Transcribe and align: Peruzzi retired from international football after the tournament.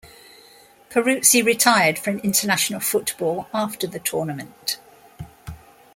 Peruzzi 0.89 1.45
retired 1.45 1.99
from 1.99 2.17
international 2.21 2.79
football 2.79 3.47
after 3.53 3.85
the 3.85 3.99
tournament. 3.99 4.79